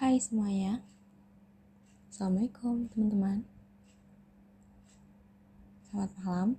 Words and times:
Hai 0.00 0.16
semuanya, 0.16 0.80
Assalamualaikum 2.08 2.88
teman-teman. 2.88 3.44
Selamat 5.84 6.10
malam. 6.24 6.50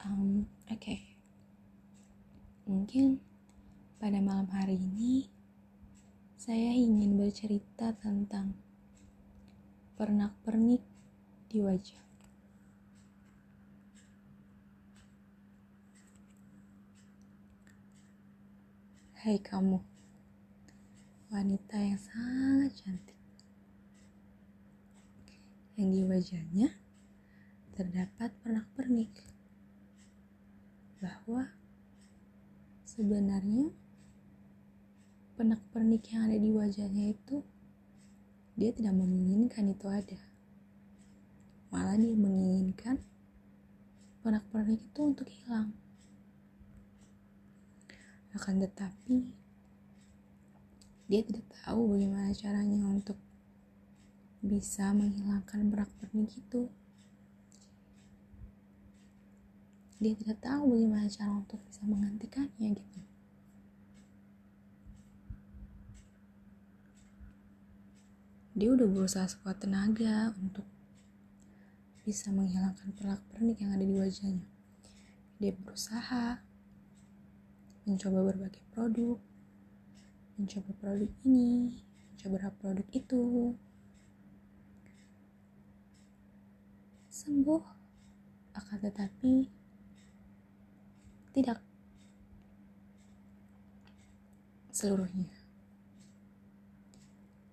Um, 0.00 0.48
Oke, 0.72 1.12
mungkin 2.64 3.20
pada 4.00 4.24
malam 4.24 4.48
hari 4.56 4.80
ini 4.80 5.28
saya 6.40 6.72
ingin 6.72 7.20
bercerita 7.20 7.92
tentang 8.00 8.56
pernak-pernik 10.00 10.80
di 11.52 11.60
wajah. 11.60 12.04
Hai 19.20 19.36
kamu, 19.36 19.91
wanita 21.32 21.80
yang 21.80 21.96
sangat 21.96 22.76
cantik. 22.76 23.16
Yang 25.80 25.88
di 25.88 26.02
wajahnya 26.04 26.68
terdapat 27.72 28.36
pernak-pernik. 28.44 29.08
Bahwa 31.00 31.48
sebenarnya 32.84 33.72
pernak-pernik 35.40 36.04
yang 36.12 36.28
ada 36.28 36.36
di 36.36 36.52
wajahnya 36.52 37.16
itu 37.16 37.40
dia 38.60 38.68
tidak 38.76 38.92
menginginkan 38.92 39.72
itu 39.72 39.88
ada. 39.88 40.20
Malah 41.72 41.96
dia 41.96 42.12
menginginkan 42.12 43.00
pernak-pernik 44.20 44.84
itu 44.84 45.00
untuk 45.00 45.32
hilang. 45.32 45.72
Akan 48.36 48.60
tetapi, 48.60 49.41
dia 51.12 51.20
tidak 51.20 51.44
tahu 51.60 51.92
bagaimana 51.92 52.32
caranya 52.32 52.88
untuk 52.88 53.20
bisa 54.40 54.96
menghilangkan 54.96 55.68
pernak-pernik 55.68 56.40
itu. 56.40 56.72
Dia 60.00 60.16
tidak 60.16 60.40
tahu 60.40 60.72
bagaimana 60.72 61.12
cara 61.12 61.36
untuk 61.36 61.60
bisa 61.68 61.84
menghentikannya 61.84 62.80
gitu. 62.80 63.00
Dia 68.56 68.72
udah 68.72 68.88
berusaha 68.88 69.28
sekuat 69.28 69.60
tenaga 69.60 70.32
untuk 70.40 70.64
bisa 72.08 72.32
menghilangkan 72.32 72.88
pernak-pernik 72.96 73.60
yang 73.60 73.76
ada 73.76 73.84
di 73.84 74.00
wajahnya. 74.00 74.48
Dia 75.36 75.52
berusaha 75.60 76.40
mencoba 77.84 78.32
berbagai 78.32 78.64
produk, 78.72 79.20
mencoba 80.42 80.74
produk 80.82 81.12
ini, 81.22 81.78
mencoba 82.10 82.50
produk 82.58 82.88
itu. 82.90 83.54
Sembuh, 87.06 87.62
akan 88.58 88.78
tetapi 88.82 89.46
tidak 91.30 91.62
seluruhnya. 94.74 95.30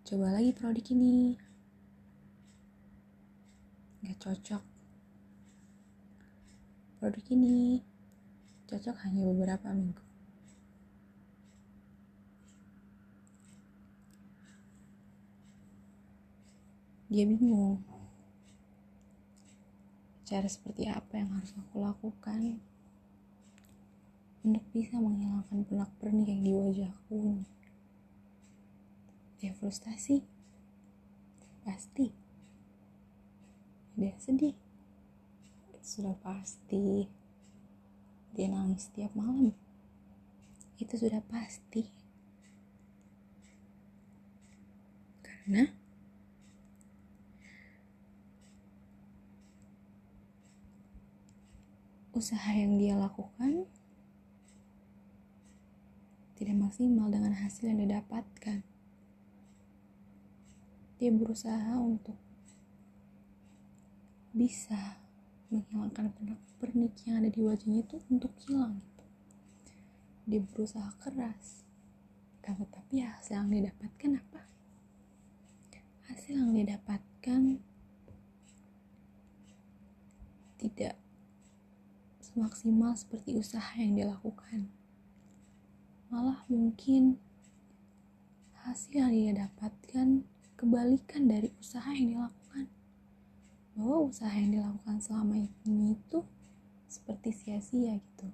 Coba 0.10 0.34
lagi 0.34 0.50
produk 0.58 0.86
ini, 0.90 1.38
nggak 4.02 4.17
cocok. 4.17 4.64
Produk 6.98 7.26
ini 7.30 7.86
cocok 8.66 8.98
hanya 9.06 9.30
beberapa 9.30 9.70
minggu. 9.78 10.08
Dia 17.09 17.25
bingung. 17.25 17.81
Cara 20.30 20.45
seperti 20.45 20.86
apa 20.86 21.17
yang 21.17 21.33
harus 21.33 21.52
aku 21.58 21.81
lakukan 21.81 22.61
untuk 24.45 24.64
bisa 24.71 24.95
menghilangkan 24.95 25.65
pernak-pernik 25.65 26.30
yang 26.30 26.42
di 26.45 26.53
wajahku 26.53 27.43
dia 29.39 29.55
frustasi. 29.55 30.19
Pasti. 31.64 32.11
Dia 33.95 34.11
sedih. 34.19 34.55
Itu 35.71 35.80
sudah 35.80 36.15
pasti. 36.19 37.08
Dia 38.36 38.48
nangis 38.52 38.92
setiap 38.92 39.15
malam. 39.15 39.55
Itu 40.75 40.99
sudah 40.99 41.23
pasti. 41.31 41.87
Karena 45.23 45.71
usaha 52.14 52.52
yang 52.55 52.81
dia 52.81 52.97
lakukan 52.97 53.70
tidak 56.39 56.55
maksimal 56.55 57.11
dengan 57.11 57.36
hasil 57.36 57.67
yang 57.67 57.83
dia 57.83 57.99
dapatkan. 57.99 58.64
Dia 60.95 61.11
berusaha 61.11 61.75
untuk 61.75 62.15
bisa 64.31 64.95
menghilangkan 65.52 66.15
pernik 66.64 66.95
yang 67.03 67.19
ada 67.19 67.27
di 67.27 67.43
wajahnya 67.43 67.83
itu 67.83 67.99
untuk 68.08 68.31
hilang. 68.48 68.80
Gitu. 68.80 69.05
Dia 70.31 70.42
berusaha 70.48 70.89
keras, 71.03 71.67
tetapi 72.39 73.03
hasil 73.03 73.36
yang 73.36 73.52
dia 73.52 73.67
dapatkan 73.75 74.11
apa? 74.23 74.42
Hasil 76.08 76.39
yang 76.39 76.52
dia 76.55 76.80
dapatkan 76.80 77.42
tidak 80.59 80.95
semaksimal 82.30 82.94
seperti 82.94 83.34
usaha 83.34 83.73
yang 83.73 83.98
dilakukan. 83.98 84.70
Malah 86.14 86.45
mungkin 86.45 87.17
hasil 88.62 89.02
yang 89.02 89.10
dia 89.10 89.34
dapatkan 89.50 90.22
kebalikan 90.54 91.26
dari 91.26 91.50
usaha 91.58 91.90
yang 91.90 92.14
dilakukan. 92.14 92.70
Bahwa 93.73 93.98
usaha 94.14 94.30
yang 94.30 94.62
dilakukan 94.62 95.02
selama 95.02 95.42
ini 95.66 95.98
itu 95.98 96.22
seperti 96.86 97.34
sia-sia 97.34 97.98
gitu. 97.98 98.30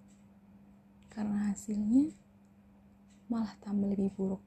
Karena 1.07 1.55
hasilnya 1.55 2.11
malah 3.31 3.55
tambah 3.63 3.87
lebih 3.87 4.11
buruk. 4.19 4.43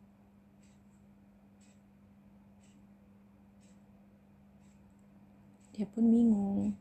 Dia 5.73 5.87
pun 5.89 6.11
bingung 6.11 6.75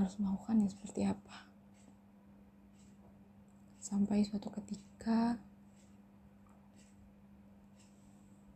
harus 0.00 0.16
melakukannya 0.16 0.72
seperti 0.72 1.04
apa. 1.04 1.44
Sampai 3.84 4.24
suatu 4.24 4.48
ketika 4.48 5.36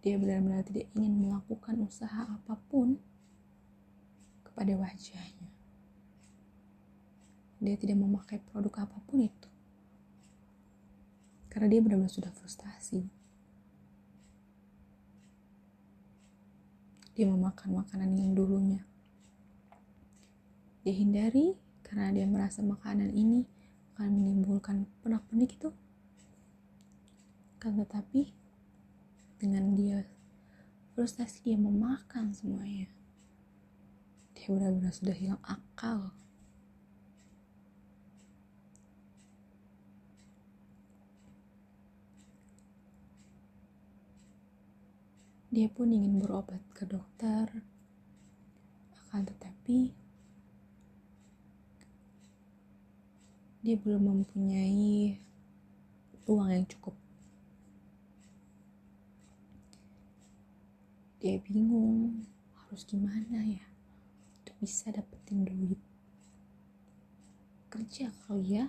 dia 0.00 0.16
benar-benar 0.16 0.64
tidak 0.64 0.88
ingin 0.96 1.20
melakukan 1.20 1.84
usaha 1.84 2.24
apa 2.24 2.56
pun 2.68 2.96
kepada 4.44 4.72
wajahnya. 4.76 5.48
Dia 7.60 7.76
tidak 7.76 8.00
memakai 8.00 8.40
produk 8.40 8.88
apa 8.88 9.00
pun 9.04 9.24
itu. 9.24 9.50
Karena 11.52 11.68
dia 11.68 11.80
benar-benar 11.80 12.12
sudah 12.12 12.32
frustasi. 12.32 13.04
Dia 17.14 17.30
memakan 17.30 17.84
makanan 17.84 18.10
yang 18.16 18.34
dulunya 18.34 18.93
dia 20.84 20.92
hindari 20.92 21.56
karena 21.80 22.12
dia 22.12 22.28
merasa 22.28 22.60
makanan 22.60 23.08
ini 23.16 23.48
akan 23.96 24.20
menimbulkan 24.20 24.84
penak-penik 25.00 25.56
itu. 25.56 25.72
Kan 27.56 27.80
tetapi 27.80 28.36
dengan 29.40 29.72
dia 29.72 30.04
frustasi 30.92 31.40
dia 31.40 31.56
memakan 31.56 32.36
semuanya. 32.36 32.92
Dia 34.36 34.52
benar-benar 34.52 34.92
sudah 34.92 35.16
hilang 35.16 35.40
akal. 35.40 36.12
Dia 45.54 45.70
pun 45.70 45.86
ingin 45.94 46.18
berobat 46.18 46.60
ke 46.74 46.82
dokter, 46.82 47.46
akan 49.06 49.22
tetapi 49.22 50.03
dia 53.64 53.80
belum 53.80 54.12
mempunyai 54.12 55.16
uang 56.28 56.52
yang 56.52 56.68
cukup. 56.68 56.92
Dia 61.24 61.40
bingung 61.40 62.28
harus 62.52 62.84
gimana 62.84 63.40
ya 63.40 63.64
untuk 64.36 64.52
bisa 64.60 64.92
dapetin 64.92 65.48
duit. 65.48 65.80
Kerja 67.72 68.12
kali 68.28 68.60
ya, 68.60 68.68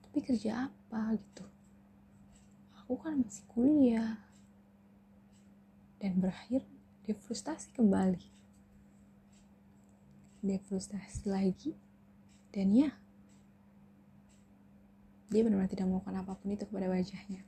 tapi 0.00 0.24
kerja 0.24 0.72
apa 0.72 1.12
gitu. 1.20 1.44
aku 2.80 2.96
kan 2.96 3.20
masih 3.20 3.44
kuliah 3.52 4.16
dan 6.00 6.16
berakhir 6.16 6.64
dia 7.04 7.12
frustasi 7.12 7.68
kembali 7.76 8.24
dia 10.46 10.62
frustasi 10.64 11.26
lagi 11.26 11.74
dan 12.54 12.70
ya 12.70 12.94
dia 15.26 15.42
benar-benar 15.42 15.70
tidak 15.70 15.86
melakukan 15.90 16.16
apa 16.22 16.32
pun 16.38 16.48
itu 16.54 16.64
kepada 16.66 16.86
wajahnya. 16.86 17.42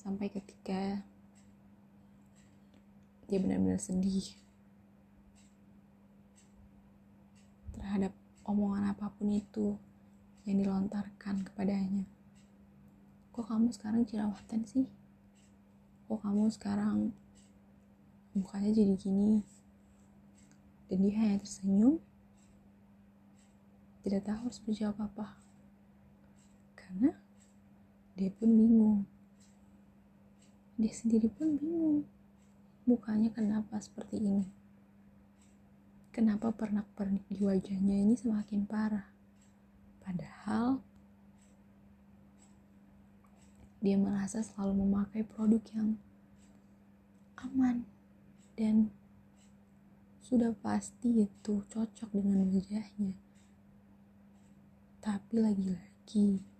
Sampai 0.00 0.32
ketika 0.32 1.04
dia 3.28 3.38
benar-benar 3.40 3.80
sedih 3.80 4.36
terhadap 7.76 8.12
omongan 8.48 8.92
apa 8.92 9.12
pun 9.12 9.28
itu 9.28 9.76
yang 10.48 10.64
dilontarkan 10.64 11.44
kepadanya. 11.44 12.08
Kok 13.32 13.48
kamu 13.48 13.72
sekarang 13.72 14.04
jerawatan 14.08 14.64
sih? 14.64 14.88
Kok 16.08 16.20
kamu 16.20 16.48
sekarang 16.52 17.12
mukanya 18.32 18.72
jadi 18.72 18.94
gini? 18.96 19.44
Dan 20.88 21.08
dia 21.08 21.16
hanya 21.24 21.40
tersenyum 21.40 22.00
tidak 24.02 24.28
tahu 24.28 24.50
harus 24.50 24.60
menjawab 24.66 24.98
apa 25.08 25.41
dia 28.22 28.30
pun 28.38 28.54
bingung. 28.54 29.02
Dia 30.78 30.94
sendiri 30.94 31.26
pun 31.26 31.58
bingung. 31.58 32.06
Mukanya 32.86 33.34
kenapa 33.34 33.82
seperti 33.82 34.22
ini? 34.22 34.46
Kenapa 36.14 36.54
pernak-pernik 36.54 37.26
di 37.26 37.42
wajahnya 37.42 37.98
ini 37.98 38.14
semakin 38.14 38.62
parah? 38.62 39.10
Padahal 40.06 40.78
dia 43.82 43.98
merasa 43.98 44.38
selalu 44.38 44.86
memakai 44.86 45.26
produk 45.26 45.58
yang 45.74 45.98
aman 47.42 47.82
dan 48.54 48.94
sudah 50.22 50.54
pasti 50.62 51.26
itu 51.26 51.66
cocok 51.66 52.10
dengan 52.14 52.46
wajahnya. 52.46 53.18
Tapi 55.02 55.34
lagi-lagi 55.42 56.51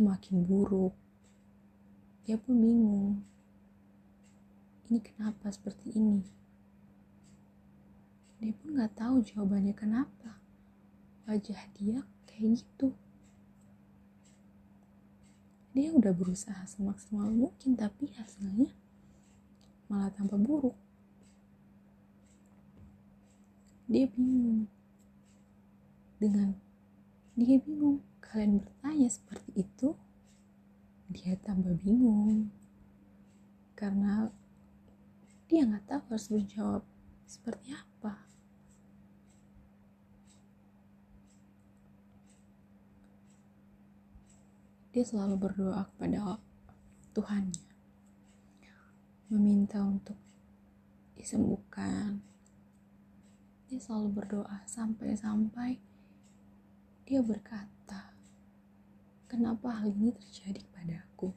itu 0.00 0.08
makin 0.08 0.48
buruk. 0.48 0.96
Dia 2.24 2.40
pun 2.40 2.56
bingung. 2.56 3.20
Ini 4.88 4.96
kenapa 5.04 5.52
seperti 5.52 5.92
ini? 5.92 6.24
Dia 8.40 8.56
pun 8.56 8.80
nggak 8.80 8.96
tahu 8.96 9.20
jawabannya 9.20 9.76
kenapa. 9.76 10.40
Wajah 11.28 11.60
dia 11.76 12.00
kayak 12.24 12.64
gitu. 12.64 12.96
Dia 15.76 15.92
udah 15.92 16.16
berusaha 16.16 16.64
semaksimal 16.64 17.28
mungkin 17.28 17.76
tapi 17.76 18.08
hasilnya 18.16 18.72
malah 19.92 20.08
tambah 20.16 20.40
buruk. 20.40 20.80
Dia 23.84 24.08
bingung. 24.08 24.64
Dengan 26.16 26.56
dia 27.36 27.60
bingung 27.60 28.00
kalian 28.30 28.62
bertanya 28.62 29.10
seperti 29.10 29.66
itu 29.66 29.98
dia 31.10 31.34
tambah 31.42 31.74
bingung 31.82 32.46
karena 33.74 34.30
dia 35.50 35.66
nggak 35.66 35.90
tahu 35.90 36.14
harus 36.14 36.30
menjawab 36.30 36.86
seperti 37.26 37.74
apa. 37.74 38.22
Dia 44.94 45.02
selalu 45.02 45.34
berdoa 45.34 45.90
kepada 45.90 46.38
Tuhannya, 47.10 47.66
meminta 49.34 49.82
untuk 49.82 50.18
disembuhkan. 51.18 52.22
Dia 53.66 53.78
selalu 53.82 54.22
berdoa 54.22 54.62
sampai-sampai 54.70 55.82
dia 57.10 57.26
berkata, 57.26 58.09
"Kenapa 59.30 59.70
hal 59.78 59.94
ini 59.94 60.10
terjadi 60.10 60.66
padaku?" 60.74 61.30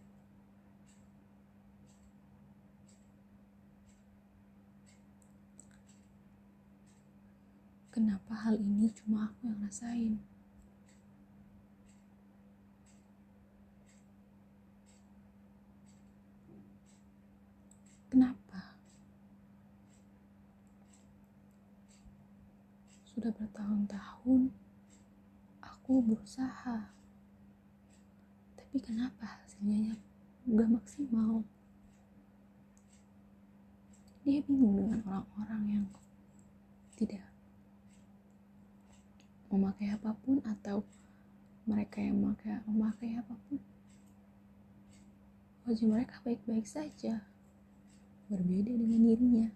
kenapa 7.93 8.33
hal 8.33 8.57
ini 8.57 8.89
cuma 8.89 9.29
aku 9.29 9.45
yang 9.45 9.61
rasain? 9.61 10.17
Kenapa? 18.09 18.73
Sudah 23.05 23.29
bertahun-tahun 23.29 24.49
aku 25.61 25.93
berusaha 26.01 26.89
tapi 28.73 28.89
kenapa 28.89 29.29
hasilnya 29.29 29.93
gak 30.49 30.65
maksimal? 30.65 31.45
Dia 34.25 34.41
bingung 34.49 34.81
dengan 34.81 34.97
orang-orang 35.05 35.63
yang 35.69 35.85
tidak 36.97 37.21
memakai 39.53 39.93
apa 39.93 40.17
pun 40.25 40.41
atau 40.41 40.81
mereka 41.69 42.01
yang 42.01 42.17
memakai, 42.17 42.65
memakai 42.65 43.13
apa 43.21 43.37
pun. 43.45 43.61
Wajah 45.69 45.85
mereka 45.85 46.17
baik-baik 46.25 46.65
saja 46.65 47.21
berbeda 48.25 48.73
dengan 48.73 49.05
dirinya. 49.05 49.47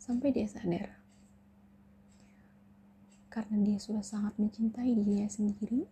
Sampai 0.00 0.32
dia 0.32 0.48
sadar 0.48 1.05
karena 3.36 3.60
dia 3.60 3.76
sudah 3.76 4.00
sangat 4.00 4.32
mencintai 4.40 4.96
dirinya 4.96 5.28
sendiri 5.28 5.84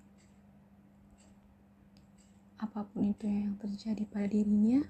apa 2.56 2.88
pun 2.88 3.12
itu 3.12 3.28
yang 3.28 3.60
terjadi 3.60 4.08
pada 4.08 4.32
dirinya 4.32 4.80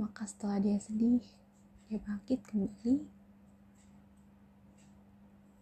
maka 0.00 0.24
setelah 0.24 0.64
dia 0.64 0.80
sedih 0.80 1.20
dia 1.84 2.00
bangkit 2.00 2.40
kembali. 2.48 2.96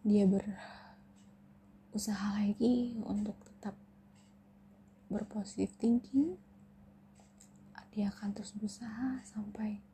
Dia 0.06 0.24
berusaha 0.24 2.26
lagi 2.40 2.94
untuk 3.02 3.34
tetap 3.42 3.74
berpositif 5.10 5.74
thinking. 5.76 6.38
Dia 7.92 8.08
akan 8.08 8.32
terus 8.32 8.56
berusaha 8.56 9.20
sampai 9.28 9.84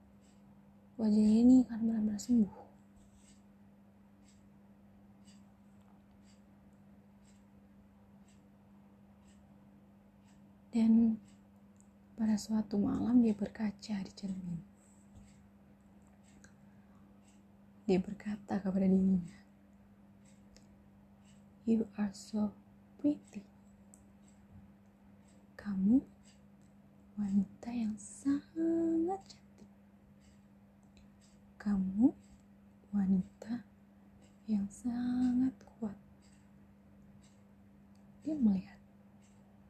wajahnya 0.94 1.42
ini 1.42 1.56
akan 1.66 1.78
benar-benar 1.82 2.22
sembuh 2.22 2.67
dan 10.78 11.18
pada 12.14 12.38
suatu 12.38 12.78
malam 12.78 13.18
dia 13.18 13.34
berkaca 13.34 13.98
di 13.98 14.12
cermin 14.14 14.62
dia 17.82 17.98
berkata 17.98 18.62
kepada 18.62 18.86
dirinya 18.86 19.38
You 21.68 21.84
are 22.00 22.16
so 22.16 22.56
pretty. 22.96 23.44
Kamu 25.60 26.00
wanita 27.20 27.68
yang 27.68 27.92
sangat 28.00 29.20
cantik. 29.28 29.68
Kamu 31.60 32.08
wanita 32.88 33.68
yang 34.48 34.64
sangat 34.72 35.52
kuat. 35.60 36.00
Dia 38.24 38.32
melihat 38.32 38.77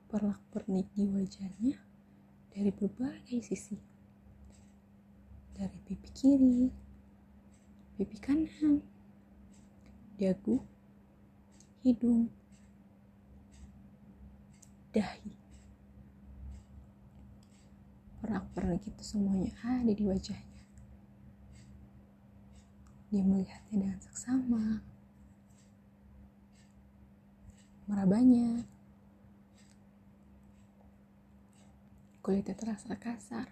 perlak-pernik 0.09 0.89
di 0.97 1.05
wajahnya 1.05 1.77
dari 2.49 2.73
berbagai 2.73 3.45
sisi. 3.45 3.77
Dari 5.53 5.79
pipi 5.85 6.09
kiri, 6.17 6.73
pipi 8.01 8.17
kanan, 8.17 8.81
dagu, 10.17 10.65
hidung, 11.85 12.33
dahi. 14.97 15.33
Pernak-pernik 18.25 18.89
itu 18.89 19.03
semuanya 19.05 19.53
ada 19.61 19.93
di 19.93 20.05
wajahnya. 20.09 20.63
Dia 23.13 23.25
melihatnya 23.25 23.77
dengan 23.77 24.01
seksama. 24.01 24.81
Merabanya. 27.89 28.78
Kulitnya 32.29 32.53
terasa 32.53 32.93
kasar. 32.93 33.49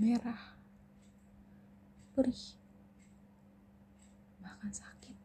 Merah. 0.00 0.56
Perih. 2.16 2.56
Bahkan 4.40 4.72
sakit 4.72 5.16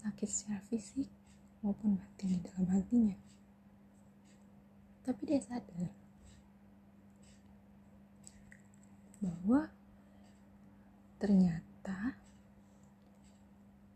sakit 0.00 0.24
secara 0.32 0.64
fisik 0.72 1.04
maupun 1.60 2.00
batin 2.00 2.32
di 2.32 2.40
dalam 2.48 2.72
hatinya. 2.72 3.12
Tapi 5.04 5.20
dia 5.28 5.44
sadar 5.44 5.92
bahwa 9.20 9.68
ternyata 11.20 12.16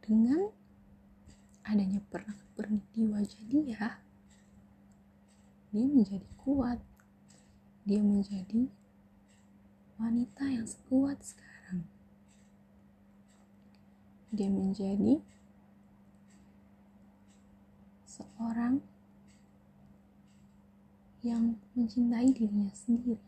dengan 0.05 0.53
adanya 1.65 2.05
pernak 2.13 2.37
pernik 2.53 2.85
di 2.93 3.09
wajah 3.09 3.43
dia, 3.49 4.04
dia 5.75 5.91
menjadi 5.91 6.29
kuat. 6.39 6.79
Dia 7.83 7.99
menjadi 7.99 8.71
wanita 9.99 10.47
yang 10.47 10.71
sekuat 10.71 11.19
sekarang. 11.19 11.83
Dia 14.31 14.47
menjadi 14.47 15.19
seorang 18.07 18.79
yang 21.27 21.59
mencintai 21.75 22.31
dirinya 22.31 22.71
sendiri, 22.71 23.19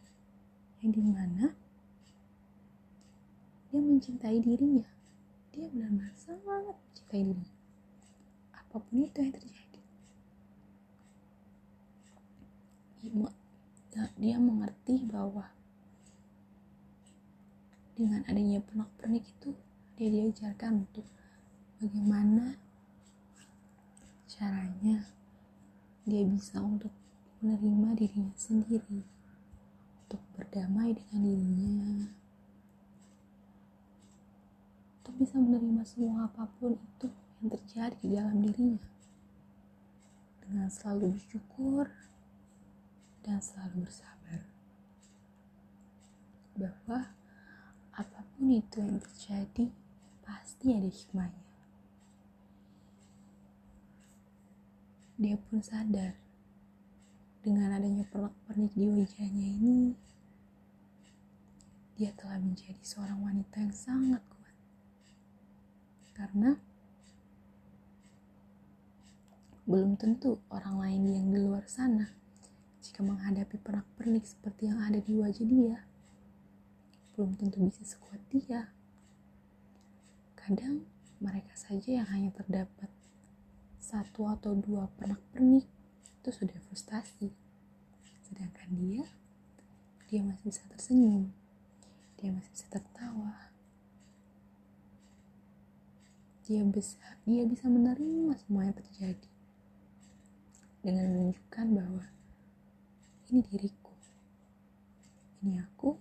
yang 0.86 0.94
di 0.94 1.02
mana 1.02 1.50
dia 3.74 3.82
mencintai 3.82 4.38
dirinya. 4.38 4.86
Dia 5.50 5.66
benar-benar 5.74 6.14
sangat 6.14 6.78
mencintai 6.78 7.26
dirinya. 7.26 7.54
Apa 8.54 8.78
pun 8.78 9.02
itu 9.02 9.18
yang 9.18 9.34
terjadi. 9.34 9.65
Dia 14.16 14.36
mengerti 14.36 15.06
bahwa 15.06 15.48
dengan 17.96 18.20
adanya 18.28 18.60
pernak-pernik 18.60 19.25
itu 19.25 19.56
dia 19.96 20.08
diajarkan 20.12 20.84
untuk 20.84 21.08
bagaimana 21.80 22.60
caranya 24.28 25.08
dia 26.04 26.22
bisa 26.28 26.60
untuk 26.60 26.92
menerima 27.40 27.96
dirinya 27.96 28.36
sendiri 28.36 29.00
untuk 30.06 30.22
berdamai 30.38 30.94
dengan 30.94 31.20
dirinya. 31.25 31.82
Untuk 35.02 35.14
bisa 35.18 35.36
menerima 35.40 35.82
semua 35.82 36.30
apa 36.30 36.46
pun 36.60 36.78
itu 36.78 37.10
yang 37.42 37.48
terjadi 37.50 37.96
di 37.98 38.08
dalam 38.14 38.38
dirinya. 38.38 38.86
Dengan 40.46 40.70
selalu 40.70 41.18
bersyukur 41.18 41.90
dan 43.26 43.42
selalu 43.42 43.90
bersabar. 43.90 44.40
Bahwa 46.54 47.11
apa 47.92 48.21
pun 48.23 48.47
itu 48.54 48.78
yang 48.78 49.02
terjadi 49.02 49.75
pasti 50.23 50.71
ada 50.71 50.87
hikmahnya. 50.87 51.47
Dia 55.18 55.37
pun 55.37 55.59
sadar 55.59 56.14
dengan 57.42 57.75
adanya 57.75 58.06
pernak-pernik 58.06 58.73
di 58.78 58.87
wajahnya 58.87 59.47
ini 59.59 59.78
dia 61.97 62.12
telah 62.12 62.37
menjadi 62.37 62.76
seorang 62.85 63.25
wanita 63.25 63.56
yang 63.56 63.73
sangat 63.73 64.21
kuat. 64.28 64.54
Karena 66.12 66.52
belum 69.64 69.97
tentu 69.97 70.38
orang 70.52 70.76
lain 70.78 71.02
yang 71.11 71.26
di 71.33 71.38
luar 71.40 71.64
sana 71.64 72.25
jika 72.96 73.12
menghadapi 73.12 73.60
pernak-pernik 73.60 74.24
seperti 74.24 74.72
yang 74.72 74.80
ada 74.80 74.96
di 74.96 75.12
wajah 75.20 75.44
dia 75.44 75.84
belum 77.12 77.36
tentu 77.36 77.68
bisa 77.68 77.84
sekuat 77.84 78.24
dia. 78.32 78.72
Kadang 80.32 80.80
mereka 81.20 81.52
saja 81.60 82.00
yang 82.00 82.08
hanya 82.08 82.32
terdapat 82.32 82.88
satu 83.84 84.32
atau 84.32 84.56
dua 84.56 84.88
pernak-pernik 84.96 85.68
itu 86.08 86.30
sudah 86.32 86.56
frustasi. 86.64 87.28
Sedangkan 88.24 88.72
dia, 88.72 89.04
dia 90.08 90.24
masih 90.24 90.56
bisa 90.56 90.64
tersenyum, 90.72 91.36
dia 92.16 92.32
masih 92.32 92.48
bisa 92.48 92.64
tertawa. 92.72 93.52
Dia 96.48 96.64
bisa, 96.64 96.96
dia 97.28 97.44
bisa 97.44 97.68
menerima 97.68 98.40
semua 98.40 98.64
yang 98.64 98.76
terjadi 98.80 99.28
dengan 100.80 101.12
menunjukkan 101.12 101.68
bahwa 101.76 102.15
ini 103.30 103.40
diriku, 103.47 103.95
ini 105.42 105.59
aku, 105.62 105.99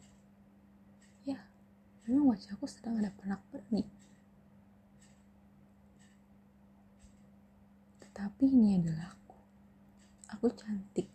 memang 2.06 2.38
wajahku 2.38 2.70
sedang 2.70 3.02
ada 3.02 3.10
pernak-pernik. 3.18 3.90
Tetapi 8.06 8.46
ini 8.46 8.78
adalah 8.78 9.10
aku. 9.10 9.38
Aku 10.38 10.48
cantik. 10.54 11.10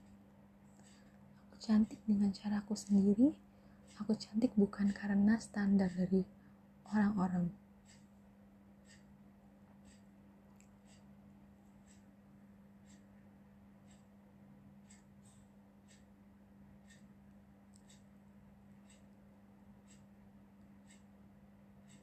Aku 1.46 1.56
cantik 1.62 2.02
dengan 2.10 2.34
caraku 2.34 2.74
sendiri. 2.74 3.30
Aku 4.02 4.18
cantik 4.18 4.50
bukan 4.58 4.90
karena 4.90 5.38
standar 5.38 5.94
dari 5.94 6.26
orang-orang. 6.90 7.59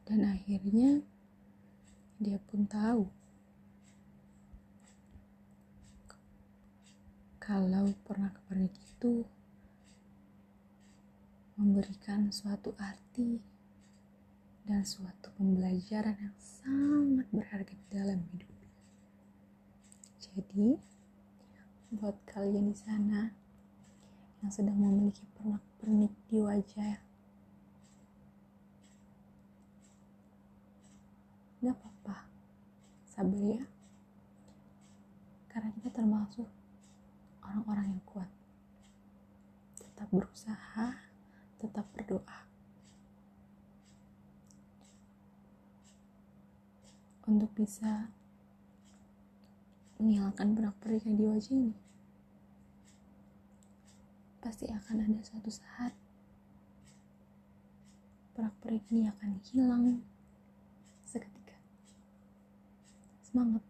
Dan 0.08 0.24
akhirnya 0.24 1.04
dia 2.18 2.40
pun 2.48 2.64
tahu 2.64 3.12
kalau 7.44 7.92
pernak-pernik 8.08 8.72
itu 8.76 9.28
memberikan 11.60 12.32
suatu 12.32 12.72
arti 12.80 13.40
dan 14.68 14.84
suatu 14.84 15.32
pembelajaran 15.40 16.16
yang 16.20 16.38
sangat 16.40 17.28
berharga 17.32 17.76
dalam 17.88 18.20
hidupnya. 18.36 18.72
Jadi, 20.20 20.76
buat 21.96 22.20
kalian 22.28 22.76
di 22.76 22.78
sana 22.78 23.32
yang 24.44 24.52
sedang 24.52 24.76
memiliki 24.76 25.24
pernak-pernik 25.40 26.12
di 26.28 26.44
wajah 26.44 27.07
nggak 31.68 31.76
apa-apa. 31.84 32.18
Sabar 33.04 33.44
ya. 33.44 33.64
Karena 35.52 35.70
kita 35.76 35.92
termasuk 35.92 36.48
orang-orang 37.44 37.92
yang 37.92 38.04
kuat. 38.08 38.32
Tetap 39.76 40.08
berusaha 40.16 40.88
tetap 41.60 41.84
berdoa. 41.92 42.48
Untuk 47.28 47.52
bisa 47.52 48.08
menghilangkan 50.00 50.56
perak-perik 50.56 51.04
yang 51.04 51.18
di 51.20 51.26
wajah 51.28 51.52
ini 51.58 51.76
pasti 54.38 54.70
akan 54.70 55.04
ada 55.04 55.20
suatu 55.26 55.52
saat 55.52 55.92
perak-perik 58.38 58.86
ini 58.94 59.10
akan 59.10 59.42
hilang 59.44 59.84
mga 63.38 63.67